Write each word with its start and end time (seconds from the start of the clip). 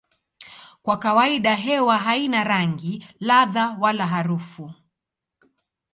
Kwa 0.81 0.97
kawaida 0.99 1.55
hewa 1.55 1.97
haina 1.97 2.43
rangi, 2.43 3.07
ladha 3.19 3.77
wala 3.79 4.07
harufu. 4.07 4.73